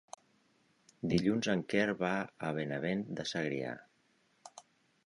[1.11, 2.15] Dilluns en Quer va
[2.49, 3.77] a Benavent de Segrià.